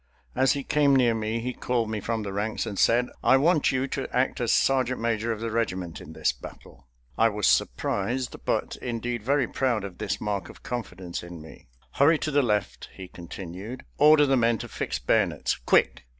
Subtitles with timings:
[0.35, 3.71] As he came near me he called me from the ranks and said: "I want
[3.71, 6.87] you to act as sergeant major of the regiment in this battle."
[7.19, 11.67] I was surprised, but indeed very proud of this mark of confidence in me.
[11.91, 13.85] "Hurry to the left," he continued.
[13.99, 16.03] "Order the men to fix bayonets quick!"